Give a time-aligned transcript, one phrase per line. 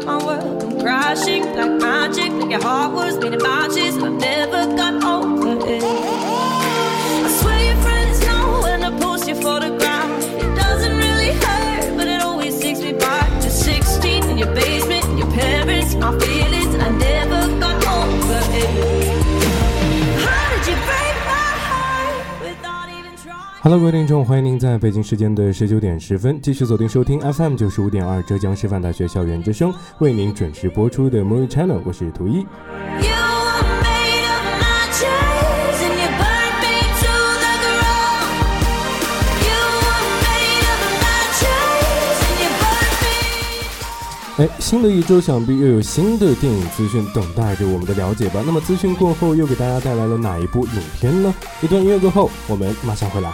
[0.00, 3.63] felt my world crashing like magic, like your heart was beating by.
[23.64, 32.44] Hello，各位听众，欢迎您在北京时间的十九点十分继续锁定收听 FM 九十五点二浙江师范大学校园之声，为您准时播出的 Movie Channel，我是图一。
[44.36, 48.42] 哎，新的一周想必又有新的电影资讯等待着我们的了解吧。
[48.44, 51.32] 那么资讯过后，又给大家带来了哪一部影片呢？
[51.62, 53.32] 一段音乐过后，我们马上回来。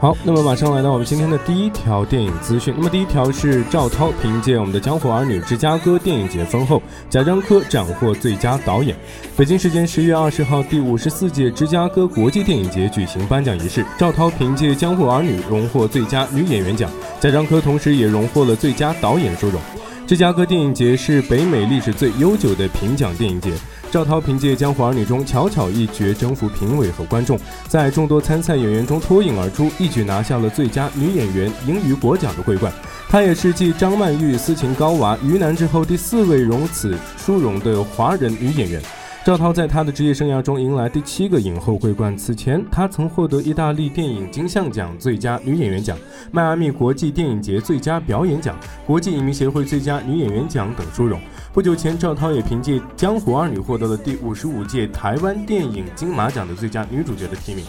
[0.00, 2.72] 好，那么马上来到我们今天的第一条电影资讯。
[2.74, 8.96] 那么第一条是赵涛凭借我们的《江湖儿女》芝加哥电影节封后，贾樟柯斩获最佳导演。
[9.36, 16.90] 北京时间十月二十号，第五十四届芝加哥国际电影节举行颁奖仪式，赵涛凭借《江湖儿女》荣获最佳女演员奖，
[17.20, 19.60] 贾樟柯同时也荣获了最佳导演殊荣。
[20.10, 23.52] 芝加哥电影节是北美历史最悠久的评奖电影节。
[23.92, 27.38] 赵涛凭借《江湖儿女》中巧巧一角征服评委和观众，
[27.68, 32.72] 在众多参赛演员中脱颖而出，一举拿下了最佳女演员英语国奖的桂冠。
[33.08, 38.82] 她也是继张曼玉、斯琴高娃、于南之后第四位荣此殊荣的华人女演员。
[39.22, 42.16] 赵涛在他的职业生涯中迎来第七个影后桂冠。
[42.16, 45.96] 此前，他曾获得意大利电影金像奖最佳女演员奖、
[46.32, 51.20] 迈阿密国际电影节最佳表演奖、国际影迷协会最佳女演员奖等殊荣。
[51.52, 57.66] 不久前，赵涛也凭借《江湖儿女》获得了第五十五届台湾电影金马奖的最佳女主角的提名。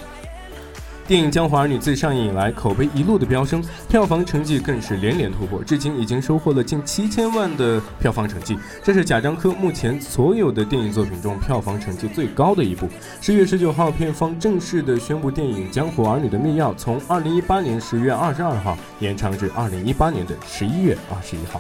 [1.08, 12.88] 电影《江湖儿女》自上映以来，口碑一路的飙升，票房成绩更是连连突破，至今已经收获了近七千万的票房成绩，这是贾樟柯目前所有的电影作品中票房成绩最高的一部。
[13.20, 21.60] 十月十九号，片方正式的宣布，电影《江湖儿女》的密钥从二零一八年十月二十二号延长至二零一八年的十一月二十一号。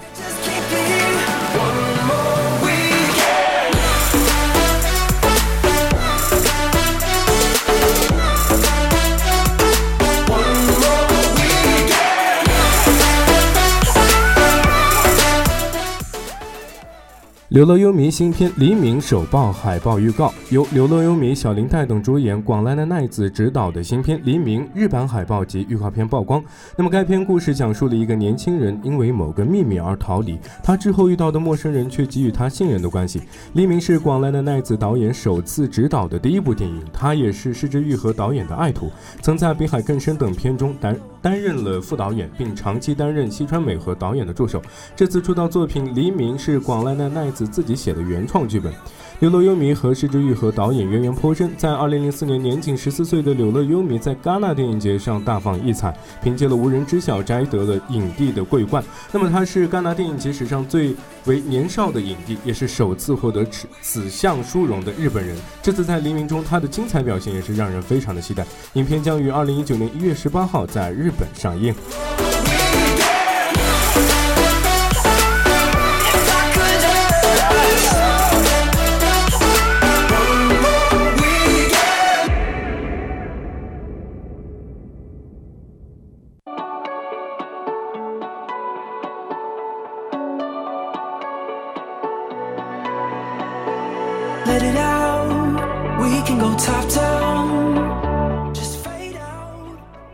[17.51, 26.41] 流乐优弥新片《黎明》首曝海报预告，由流乐优弥、小林泰等主演，广濑的奈子执导的新片《黎明》日版海报及预告片曝光。
[26.77, 33.19] 那么该片故事讲述了一个年轻人因为某个秘密而逃离，他之后遇到的陌生人却给予他信任的关系。
[33.51, 38.89] 《黎明》是广濑的奈子导演首次执导的第一部电影，他也是市之愈和导演的爱徒，
[39.21, 44.61] 曾在《北海更深》等片中担担任了副导演，并长期担任西川美和导演的助手。
[44.95, 47.31] 这次出道作品《黎明》是广濑奈奈。
[47.31, 48.73] 子自己写的原创剧本。
[49.21, 58.83] 柳乐优弥和石之玉和导演渊源颇深，在2004年年仅十四岁的柳乐优弥在戛纳电影节上大放异彩，凭借了《无人知晓》摘得了影帝的桂冠。
[59.11, 60.95] 那么他是戛纳电影节史上最
[61.25, 65.37] 为年少的影帝，也是首次获得此此项殊荣的日本人。
[65.61, 68.43] 这次在黎明中他的精彩表现也是让人非常的期待。
[68.73, 71.71] 影片将于2019年1月18号在日本上映。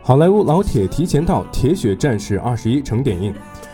[0.08, 3.30] 好莱坞老铁提前到，《铁血战士二十一》成点映。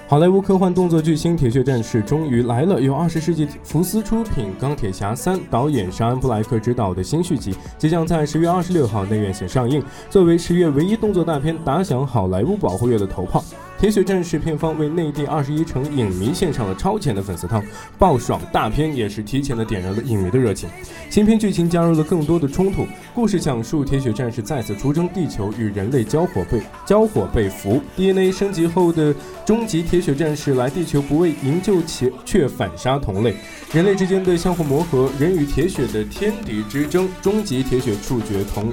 [0.09, 9.81] 好莱坞科幻动作巨星铁血战士》终于来了，由二十世纪福斯出品，《钢铁侠三》导演沙恩·布莱克执导的新续集，即将在十月二十六号内院线上映。
[10.11, 13.41] 作为十月唯一动作大片，打响好莱坞保护月的头炮。
[13.85, 17.63] 铁血战士片方为内地二十一城影迷献上了超前的粉丝汤，
[17.99, 20.67] 爆爽大片也是提前的点燃了影迷的热情。
[21.11, 29.15] 新片剧情加入了更多的冲突，故事讲述铁血战士再次出征地球与人类交火被交火被俘，DNA 升级后的
[29.45, 33.37] 终极铁血战士来地球不为营救且却反杀同类，
[33.75, 38.73] 人类之间的相互磨合，人与铁血的天敌之争，终极铁血处决同。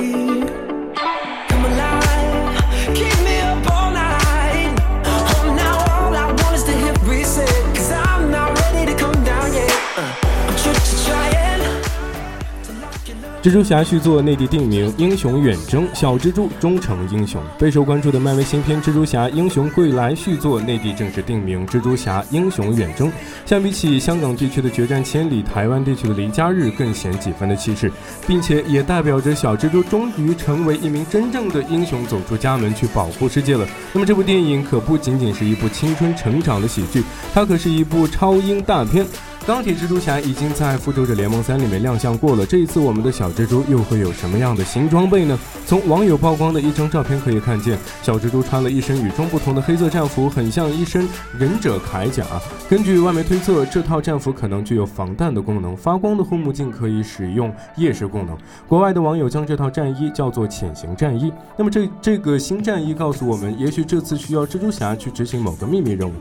[13.41, 17.41] 蜘蛛侠续作内地定名《英雄远征》，小蜘蛛终成英雄。
[17.57, 23.07] 备受关注的漫威新片《蜘蛛侠：英雄归来》续作内地正式定名《蜘蛛侠：英雄远征》。
[23.43, 27.91] 相比起香港地区的《决战千里》，台湾地区的《离家日》更显几分的气势，
[28.27, 33.67] 并且也代表着小蜘蛛终于成为一名真正的英雄，走出家门去保护世界了。
[33.91, 37.03] 那么这部电影可不仅仅是一部青春成长的喜剧，
[37.33, 39.03] 它可是一部超英大片。
[39.47, 45.37] 钢铁蜘蛛侠已经在《复仇者联盟三》里面亮相过了，这一次我们的小蜘蛛又会有什么样的新装备呢？
[45.65, 52.23] 从网友曝光的一张照片可以看见，小蜘蛛穿了一身与众不同的黑色战服，很像一身忍者铠甲。
[52.69, 58.37] 根据外媒推测，这套战服可能具有防弹的功能，发光的护目镜可以使用夜视功能。
[58.67, 61.33] 国外的网友将这套战衣叫做潜行战衣。
[61.57, 66.13] 那么这这个新战衣告诉我们，也许这次需要蜘蛛侠去执行某个秘密任务。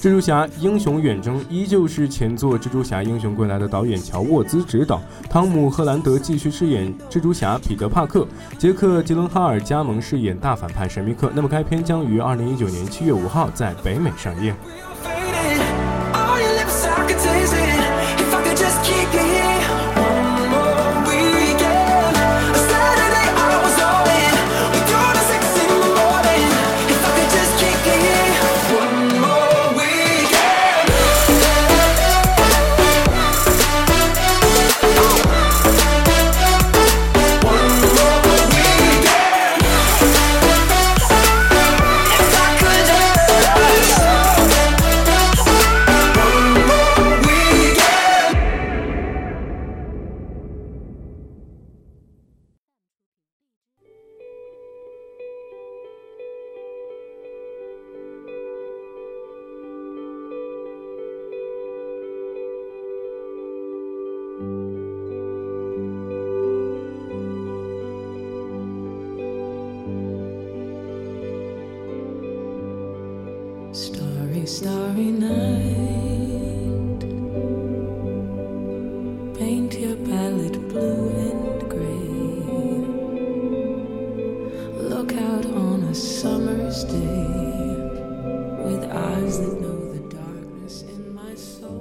[0.00, 2.56] 蜘蛛侠英雄远征依旧是前作。
[2.68, 5.00] 蜘蛛侠：英雄归来的导演乔沃兹执导，
[5.30, 8.28] 汤姆·赫兰德继续饰演蜘蛛侠彼得·帕克，
[8.58, 11.32] 杰克·吉伦哈尔加盟饰演大反派神秘客。
[11.34, 14.54] 那么，该片将于二零一九年七月五号在北美上映。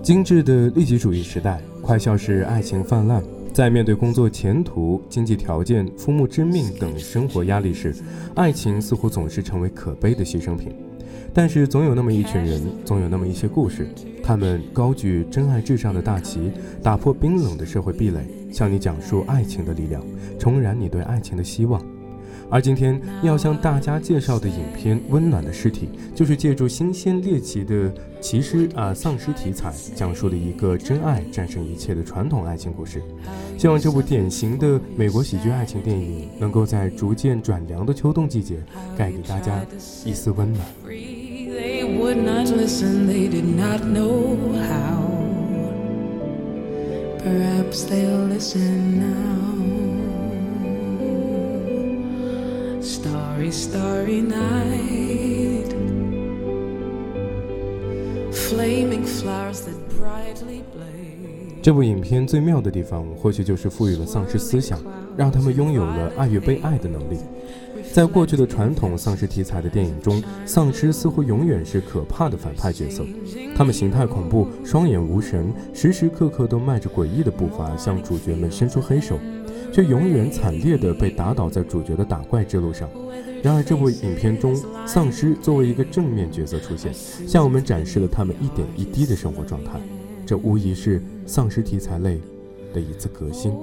[0.08, 3.22] 精致的利己主义时代，快消是爱情泛滥。
[3.52, 7.94] 在面对工作前途、经济条件、父母之命等生活压力时，
[8.34, 10.74] 爱情似乎总是成为可悲的牺牲品。
[11.34, 13.86] 但是，总有那么一群人，总有那么一些故事，
[14.24, 20.02] 他们高举真爱至上的大旗，打破冰冷的社会壁垒，向你讲述爱情的力量，
[20.40, 21.82] 重燃你对爱情的希望。
[22.50, 33.01] 而今天要向大家介绍的影片《温暖的尸体》，就是借助新鲜猎奇的骑尸啊丧尸题材，讲述了一个真爱战胜一切的传统爱情故事。
[33.58, 38.63] 希望这部典型的美国喜剧爱情电影，能够在逐渐转凉的秋冬季节，
[38.98, 39.66] 带给大家
[40.06, 40.66] 一丝温暖。
[53.48, 55.72] A starry night
[58.34, 61.62] flaming flowers that brightly blaze.
[61.62, 64.82] 这部影片最妙的地方或许就是赋予了丧尸思想
[65.16, 67.20] 让他们拥有了爱与被爱的能力。
[67.94, 73.06] 在过去的传统丧尸题材的电影中丧尸似乎永远是可怕的反派角色。
[73.56, 79.18] 他们形态恐怖双眼无神时时刻刻都迈着诡异的步伐向主角们伸出黑手。
[79.77, 82.89] 却永远惨烈地被打倒在主角的打怪之路上
[83.43, 84.55] 然而，这部影片中，
[84.88, 89.74] 丧尸作为一个正面角色出现，向我们展示了他们一点一滴的生活状态。
[90.25, 92.19] 这无疑是丧尸题材类
[92.74, 93.53] 的一次革新。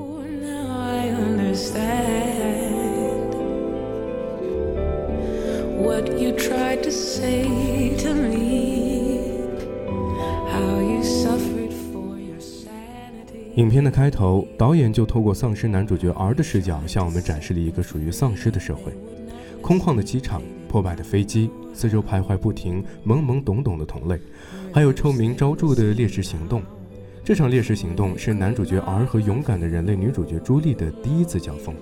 [13.56, 18.92] 影片的开头，导演就透过丧尸男主角 R 的视角，向我们展示了一个属于丧尸的社会。
[19.62, 24.18] 空旷的机场，破败的飞机，四周徘徊不停、懵懵懂懂的同类，
[24.72, 26.62] 还有臭名昭著的猎食行动。
[27.22, 31.72] 这场猎食行动是男主角 R 和勇敢的人类女主角朱莉的第一次交锋。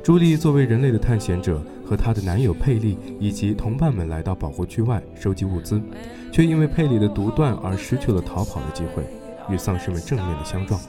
[0.00, 5.82] 朱莉作为人类的探险者，和她的男友佩利以及同伴们来到保护区外收集物资，
[6.30, 9.02] 却因为佩利的独断而失去了逃跑的机会，
[9.48, 10.80] 与丧尸们正面的相撞。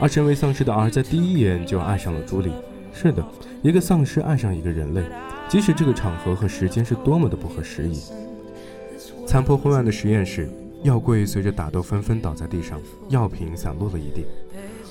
[0.00, 2.52] 而身为丧尸的 R 在第一眼就爱上了朱莉。
[2.92, 3.24] 是的，
[3.62, 5.02] 一个丧尸爱上一个人类，
[5.48, 8.00] 即使这个场合和时间是多么的不合时宜。
[9.26, 10.48] 残破昏暗的实验室，
[10.82, 14.26] 药柜随着打斗纷纷倒在地上，药品散落了一地，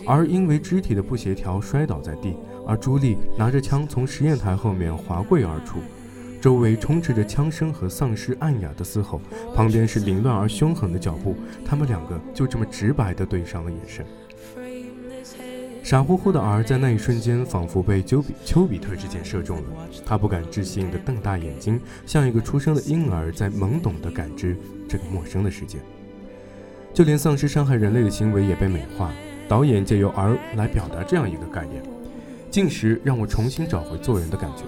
[0.05, 2.35] 而因为肢体的不协调摔倒在地。
[2.65, 5.79] 而朱莉拿着枪从实验台后面滑跪而出，
[6.43, 9.21] 周围充斥着枪声和丧尸暗哑的嘶吼，
[9.55, 14.05] 旁边是凌乱而凶狠的脚步，他们两个就这么直白地对上了眼神。
[15.81, 19.63] 傻乎乎的儿在那一瞬间，仿佛被丘比丘比特之箭射中了。
[20.05, 24.57] 他不敢置信地瞪大眼睛，像一个出生的婴儿，在懵懂地感知
[24.89, 25.77] 这个陌生的世界。
[26.93, 29.13] 就连丧尸伤害人类的行为也被美化。
[29.47, 31.81] 导演借由儿来表达这样一个概念：
[32.51, 34.63] 进食让我重新找回做人的感觉。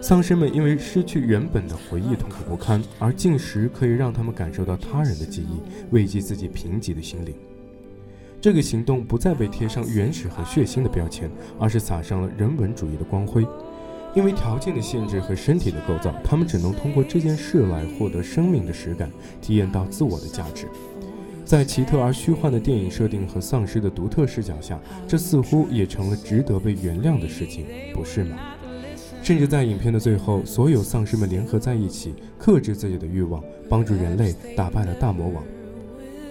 [0.00, 7.34] 丧尸们因为失去原本的回忆，痛苦不堪，而进食可以让他们感受到他人的记忆，慰藉自己贫瘠的心灵。
[8.40, 13.46] 这个行动不再被贴上原始和血腥的标签，而是撒上了人文主义的光辉。
[14.14, 19.10] 因为条件的限制和身体的构造，他们只能通过这件事来获得生命的实感，
[19.42, 20.66] 体验到自我的价值。
[21.44, 28.38] 在奇特而虚幻的电影设定和丧尸的独特视角下，这似乎也成了值得被原谅的事情，不是吗？
[29.22, 35.44] 甚至在影片的最后，所有丧尸们联合在一起，克制自己的欲望，帮助人类打败了大魔王。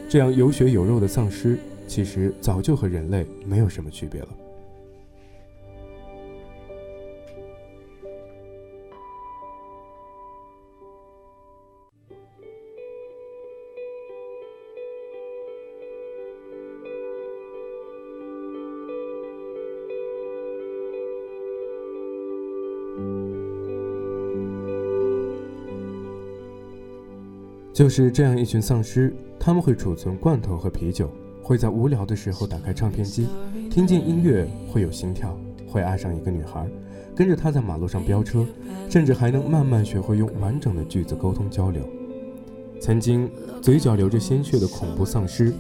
[0.10, 1.58] 这样有血有肉的丧尸。
[1.88, 4.27] 其实早就和人类没有什么区别了。
[27.79, 31.09] 就是这样一群丧尸，他们会储存罐头和啤酒。
[31.41, 33.29] 会在无聊的时候打开唱片机，
[33.71, 36.67] 听见音乐会有心跳，会爱上一个女孩，
[37.15, 38.45] 跟着她在马路上飙车，
[38.89, 41.81] 甚至还能慢慢学会用完整的句子沟通交流。
[42.81, 43.31] 曾经
[43.62, 45.53] 嘴角流着鲜血的恐怖丧尸，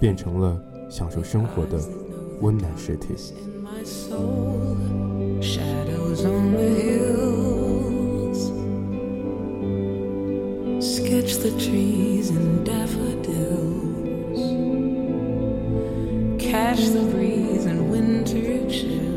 [0.00, 0.60] 变成了
[0.90, 1.80] 享受生活的
[2.40, 3.14] 温暖尸体。
[11.20, 14.40] catch the trees and daffodils,
[16.40, 19.09] catch the breeze and winter chill.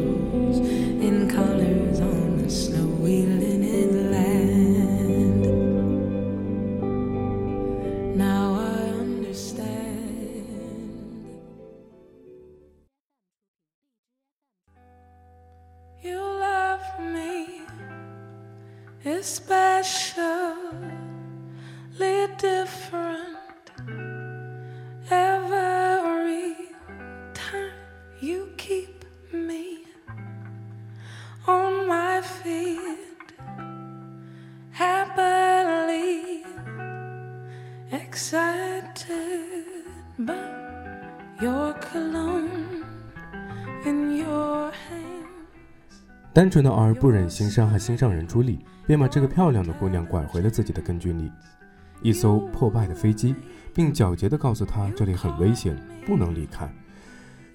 [46.32, 51.32] 单纯的儿不忍心伤害心上人朱莉，便把这个漂亮的姑娘拐回了自己的根据地——
[52.03, 53.36] 一艘破败的飞机，
[53.74, 56.72] 并狡黠地告诉她这里很危险，不能离开。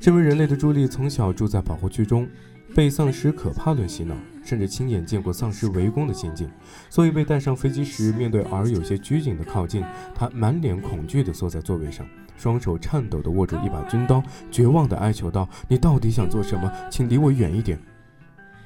[0.01, 2.29] 身为人类的朱莉从小住在保护区中，
[2.75, 6.49] 被丧尸可怕论洗脑，甚至亲眼见过丧尸围攻的情景，
[6.91, 9.83] 所以被带上飞机时，面对儿有些拘谨的靠近，
[10.15, 12.07] 他满脸恐惧地坐在座位上，
[12.37, 16.71] 双手颤抖地握住一把军刀，绝望地哀求道：“你到底想做什么？
[16.91, 17.79] 请离我远一点。”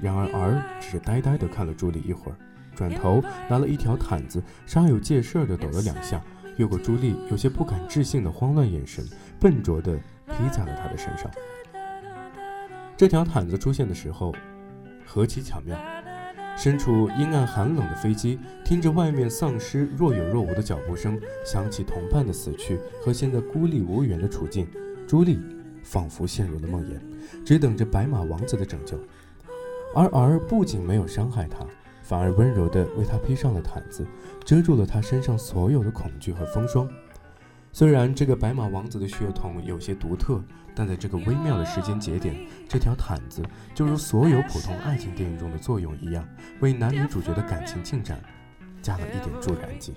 [0.01, 2.37] 然而儿只是呆呆地看了朱莉一会儿，
[2.75, 6.21] 转头拿了一条毯子，煞有介事地抖了两下，
[6.57, 9.05] 越过朱莉有些不敢置信的慌乱眼神，
[9.39, 11.31] 笨拙地披在了她的身上。
[12.97, 14.35] 这条毯子出现的时候，
[15.05, 15.77] 何其巧妙！
[16.57, 24.69] 身处阴暗寒冷的飞机，听着外面丧尸若有若无的脚步声，想起同伴的死去和现在孤立无援的处境，
[25.07, 25.41] 朱莉
[25.83, 27.01] 仿佛陷入了梦魇，
[27.45, 28.99] 只等着白马王子的拯救。
[29.95, 31.67] 而儿不仅没有伤害他，
[32.03, 34.07] 反而温柔地为他披上了毯子，
[34.45, 36.87] 遮住了他身上所有的恐惧和风霜。
[37.75, 42.37] 虽然这个白马王子的血统有些独特，但在这个微妙的时间节点，
[42.69, 43.43] 这条毯子
[43.75, 46.23] 就如所有普通爱情电影中的作用一样，
[46.61, 48.21] 为男女主角的感情进展
[48.83, 49.95] 加了一点助燃剂。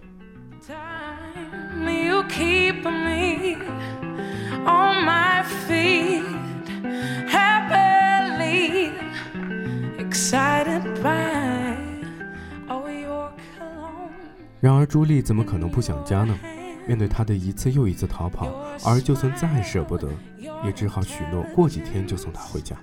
[14.61, 16.33] 然而，朱莉怎么可能不想家呢？
[16.87, 18.53] 面对他的一次又一次逃跑，
[18.85, 20.09] 而就算再舍不得，
[20.63, 22.75] 也只好许诺过几天就送他回家。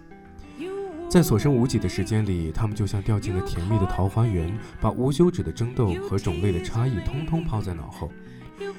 [1.09, 8.11] 在所剩无几的时间里，他们就像掉进了甜蜜的桃花源，把无休止的争斗和种类的差异通通抛在脑后。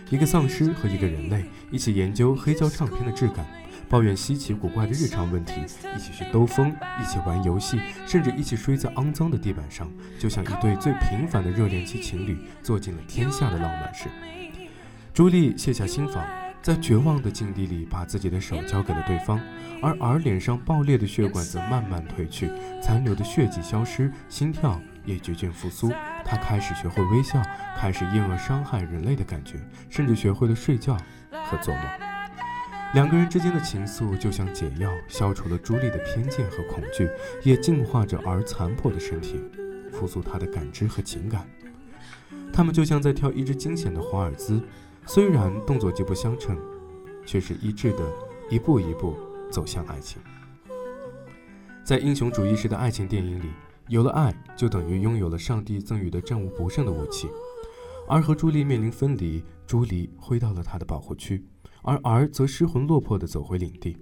[0.10, 3.46] 一个丧尸和一个人类一起研究黑胶唱片的质感。
[3.90, 5.54] 抱怨稀奇古怪的日常问题，
[5.96, 9.88] 一起去兜风，一起玩游戏，甚至一起睡在肮脏的地板上，
[10.18, 14.06] 就像一对最平凡的热恋期情侣，做尽了天下的浪漫事。
[15.14, 16.26] 朱莉卸下心防，
[16.60, 19.40] 在绝望的境地里，把自己的手交给了对方，
[19.80, 22.50] 而儿脸上爆裂的血管则慢慢褪去，
[22.82, 25.92] 残留的血迹消失，心跳也逐渐复苏。
[26.26, 27.40] 他开始学会微笑，
[27.78, 30.98] 开始厌恶伤害人类的感觉，甚至学会了睡觉
[31.46, 31.84] 和做梦。
[32.96, 37.08] 两个人之间的情愫就像解药，消除了朱莉的偏见和恐惧，
[37.44, 39.40] 也净化着儿残破的身体，
[39.92, 41.48] 复苏他的感知和情感。
[42.52, 44.62] 他们就像在跳一支惊险的华尔兹，
[45.06, 46.58] 虽然动作极不相称，
[47.26, 48.00] 却是一致的，
[48.50, 49.16] 一步一步
[49.52, 50.22] 走向爱情。
[51.84, 53.52] 在英雄主义式的爱情电影里，
[53.90, 57.28] 有了爱就等于拥有了上帝赠予的战无不胜的武器。
[58.08, 61.46] 而和朱莉面临分离，朱莉回到了他的保护区。
[61.82, 63.98] 而儿则失魂落魄地走回领地，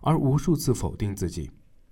[0.00, 1.50] 而无数次否定自己，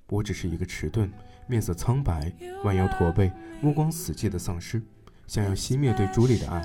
[0.09, 1.13] 我只是一个迟钝、
[1.49, 2.33] 面色苍白、
[2.63, 4.81] 弯腰驼背、目光死寂的丧尸，
[5.27, 6.65] 想要熄灭对朱莉的爱。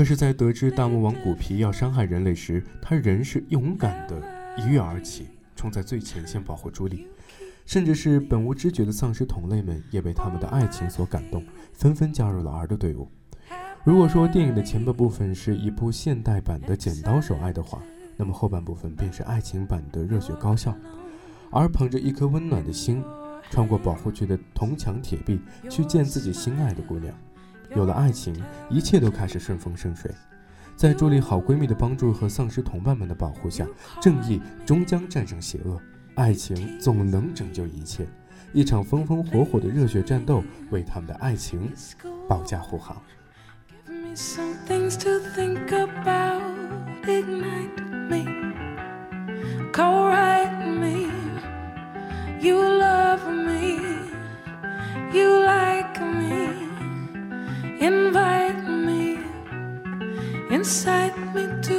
[0.00, 4.18] 可是，在得知大魔王古皮要伤害人类时，他仍是勇敢地
[4.56, 7.06] 一跃而起，冲在最前线保护朱莉。
[7.66, 13.10] 甚至是本无知觉的丧尸同类们，也被他们的爱情所感动，纷纷加入了儿的队伍。
[13.84, 17.82] 如果说电影的前半部分是一部现代版的《剪刀手爱》的话，
[18.16, 20.70] 那么后半部分便是爱情版的《热血高校》。
[21.50, 23.04] 而捧着一颗温暖的心，
[23.50, 27.14] 穿过保护区的铜墙铁壁，去见自己心爱的姑娘。
[27.74, 28.34] 有了爱情，
[28.68, 30.10] 一切都开始顺风顺水。
[30.76, 33.66] 在朱莉好闺蜜的帮助和丧尸同伴们的保护下，
[34.00, 35.80] 正义终将战胜邪恶，
[36.14, 38.06] 爱情总能拯救一切。
[38.52, 41.70] 一场风风火火的热血战斗，为他们的爱情
[42.28, 42.96] 保驾护航。
[43.86, 46.42] give me Some things to think about,
[47.04, 48.26] ignite me,
[49.72, 51.08] co-write me.
[52.40, 53.78] You love me,
[55.12, 55.99] you like me,
[57.80, 59.18] invite me,
[60.50, 61.69] incite me to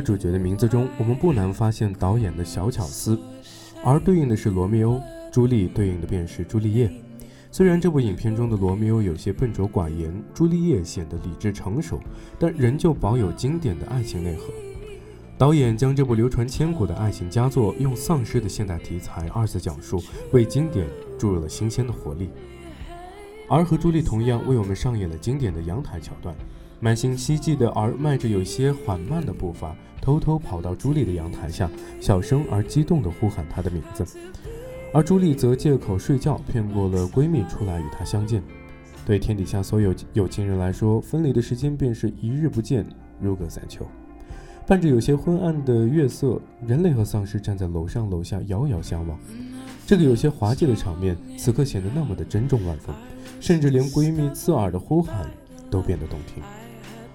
[0.00, 3.20] 个主角的名字中，我们不难发现导演的小巧思，
[3.84, 4.98] 而对应的是罗密欧，
[5.30, 6.90] 朱莉对应的便是朱丽叶。
[7.52, 12.00] 虽然这部影片中的罗密欧有些笨拙寡言，朱丽叶显得理智成熟，
[12.38, 14.44] 但仍旧保有经典的爱情内核。
[15.36, 20.86] 导演将这部流传千古的爱情佳作用丧尸的现代题材二次讲述，为经典
[21.18, 22.30] 注入了新鲜的活力。
[23.48, 26.34] 而和朱莉同样为我们上演了经典的阳台桥段。
[26.80, 34.04] 满心希冀的儿迈着有些缓慢的步伐，偷偷跑到朱莉的阳台下，小声而激动地呼喊她的名字。
[34.92, 38.42] 而朱莉则借口睡觉，骗过了闺蜜出来与她相见。
[39.04, 42.86] 对天底下所有有情人来说，分离的时间便是一日不见，
[43.20, 43.86] 如隔三秋。
[44.66, 49.18] 伴着有些昏暗的月色，人类和丧尸站在楼上楼下遥遥相望。
[49.86, 52.94] 这个有些滑稽的场面，此刻显得那么的珍重万分，
[53.38, 55.26] 甚至连闺蜜刺耳的呼喊
[55.70, 56.42] 都变得动听。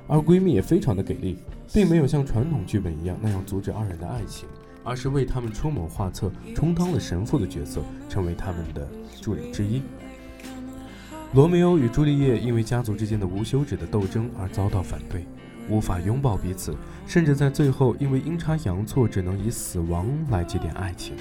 [0.08, 1.38] 而闺蜜也非常的给力，
[1.74, 4.48] 并没有像传统剧本一样那样阻止二人的爱情，
[4.84, 8.88] 而是为他们出谋划策，充当了神父的角色，成为他们的
[9.20, 9.82] 助理之一。
[11.34, 15.26] 罗密欧与朱丽叶因为家族之间的无休止的斗争而遭到反对，
[15.70, 16.76] 无法拥抱彼此，
[17.08, 21.16] 甚至在最后因为阴差阳错，只能以死亡来祭奠爱情。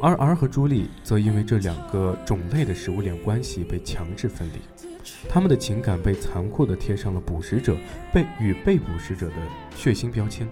[0.00, 4.88] 而儿和朱莉则因为这两个种类的食物链关系被强制分离。
[5.28, 7.76] 他们的情感被残酷地贴上了捕食者
[8.12, 9.34] 被与被捕食者的
[9.76, 10.48] 血腥标签，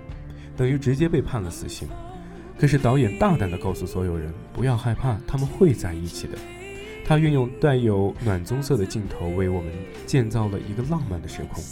[0.57, 1.88] 等于直接被判了死刑。
[2.59, 6.38] 可是导演大胆地告诉所有人，不要害怕，他们会在一起的。
[7.05, 9.73] 他运用带有暖棕色的镜头，为我们
[10.07, 11.62] 建造了一个浪漫的时空。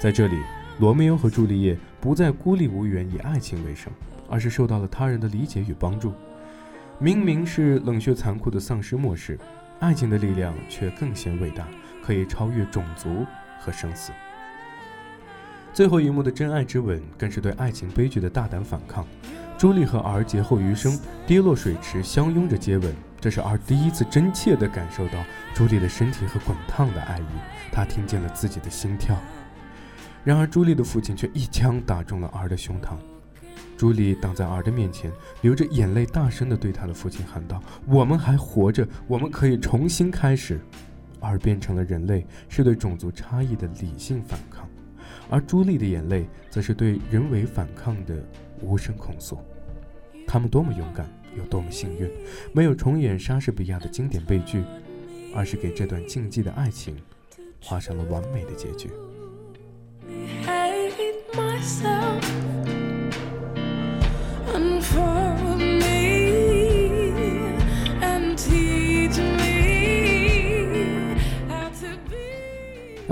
[0.00, 0.34] 在这里，
[0.80, 3.92] 罗密欧和朱丽叶不再孤立无援以爱情为生，
[4.28, 6.12] 而是受到了他人的理解与帮助。
[6.98, 9.38] 明明是冷血残酷的丧尸末世，
[9.78, 11.68] 爱情的力量却更显伟大。
[12.04, 13.24] 可以超越种族
[13.60, 14.12] 和生死。
[15.72, 19.06] 最后一幕的真爱之吻，更是对爱情悲剧的大胆反抗。
[19.56, 22.94] 朱莉和儿劫后余生，跌落水池，相拥着接吻。
[23.20, 27.24] 这是儿第一次真切地感受到朱莉的身体和滚烫的爱意，
[27.70, 29.16] 他听见了自己的心跳。
[30.24, 32.96] 然而，朱莉的父亲却一枪打中了儿的胸膛。
[33.76, 35.10] 朱莉挡在儿的面前，
[35.40, 40.60] 流着眼泪，大声地对他的父亲喊道：“我们还活着，我们可以重新开始。”
[41.22, 44.66] 而变成了人类，是对种族差异的理性反抗；
[45.30, 48.22] 而朱莉的眼泪，则是对人为反抗的
[48.60, 49.38] 无声控诉。
[50.26, 51.08] 他们多么勇敢，
[51.38, 52.10] 有多么幸运，
[52.52, 54.62] 没有重演莎士比亚的经典悲剧，
[55.34, 56.96] 而是给这段禁忌的爱情
[57.62, 58.90] 画上了完美的结局。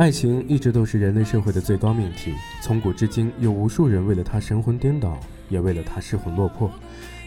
[0.00, 2.32] 爱情一直都是人类社会的最高命题，
[2.62, 6.72] 从古至今，有无数人为了它神魂颠倒，也为了它失魂落魄，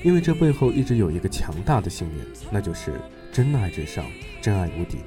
[0.02, 2.92] 因为这背后一直有一个强大的信念，那就是
[3.32, 4.04] 真爱至上，
[4.42, 4.98] 真爱无敌。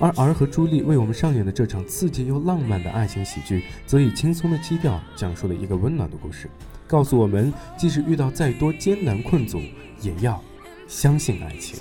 [0.00, 6.50] 而儿和朱莉为我们上演的这场刺激又浪漫的爱情喜剧，则以轻松的基调讲述了一个温暖的故事，
[6.88, 9.62] 告诉我们，即使遇到再多艰难困阻，
[10.02, 10.42] 也要
[10.88, 11.78] 相信爱情。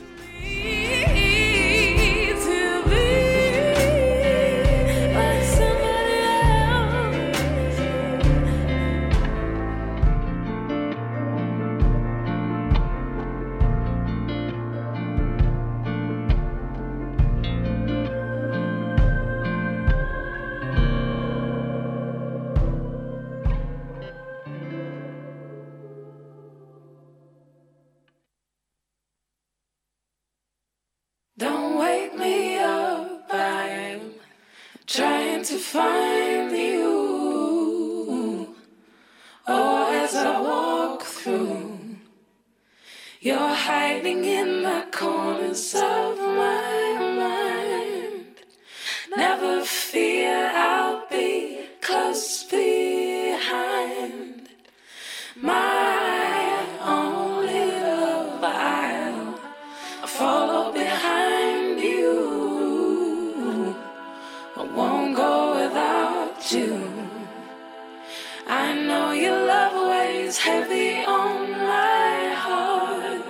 [70.36, 73.22] is heavy on my heart,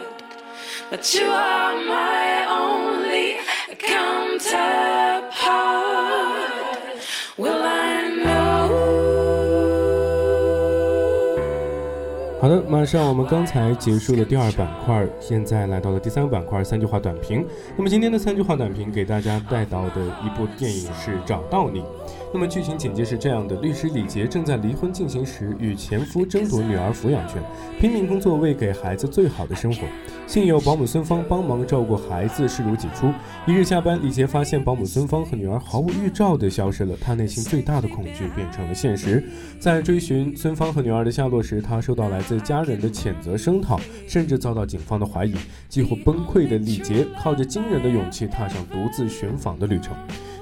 [0.89, 3.37] but you are my only
[3.77, 5.29] counterpart.
[7.37, 8.95] Will I know?
[12.41, 17.45] 好的，马上我们刚才结束了第二板块，现在来到了第三个板块——三句话短评。
[17.75, 21.81] 那么今天的三句话短评给大家带到的一部电影是《找到你》。
[22.33, 27.41] 那么剧情简介是这样的：律师李杰正在离婚进行时与前夫争夺女儿抚养权，
[27.79, 29.87] 拼命工作为给孩子最好的生活。
[30.27, 33.13] 幸有保姆孙芳帮忙照顾孩子，视如己出。
[33.47, 39.23] 一日下班，李杰发现保姆孙芳和女儿毫无预兆地消失了，他内心最大的恐惧变成了现实。
[39.57, 45.35] 在追寻孙芳和女儿的下落时，他受到来自家人的谴责声讨，甚至遭到警方的怀疑。
[45.69, 49.95] 几乎崩溃的李杰靠着惊人的勇气踏上独自寻访的旅程。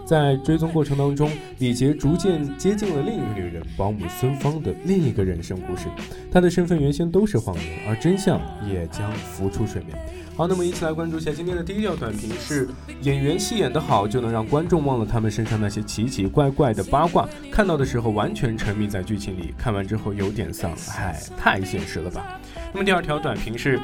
[0.05, 5.87] 在追踪过程当中，李杰逐渐接近了另一个女人保姆孙芳的另一个人生故事。
[6.31, 8.39] 她的身份原先都是谎言，而真相
[8.69, 9.97] 也将浮出水面。
[10.35, 12.67] 好，那么一起来关注一下今天的第一条短评是：
[13.01, 17.29] 演员戏演得好，就能让观众忘了他们身上那些奇奇怪怪的八卦。
[17.51, 22.41] 看到的时候完全沉迷在剧情里，看完之后有点丧，唉，太现实了吧。
[22.73, 23.79] 那么第二条短评是。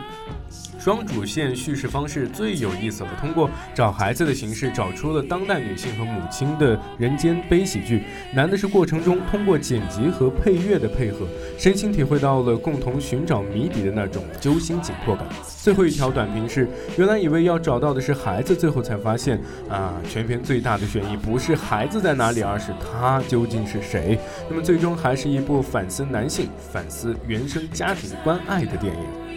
[0.80, 8.04] 双主线叙事方式最有意思了，通过找孩子的形式，找出了当代女性和母亲的人间悲喜剧。
[8.34, 15.26] 难的是过程中通过剪辑和配乐的配合，身心体会到了共同寻找谜底的那种揪心紧迫感。
[15.62, 16.66] 最后一条短评是：
[16.98, 19.38] 原来以为要找到的是孩子，最后才发现
[19.68, 24.18] 啊，全片最大的悬疑不是孩子在哪里，而是他究竟是谁。
[24.50, 29.29] 那么最终还是一部反思男性、反思原生家庭关爱的电影。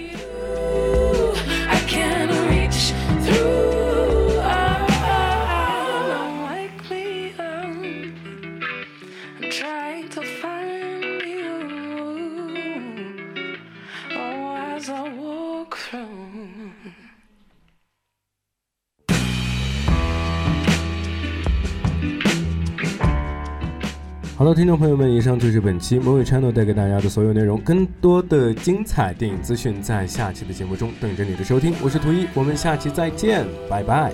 [24.55, 27.59] 听众朋友们，以上就是本期 Movie Channel 带给大家的所有内容。
[27.61, 31.75] 更多的精彩电影资讯在下期的节目中等着你的收听。
[31.83, 34.12] 我是图一，我们下期再见，拜拜。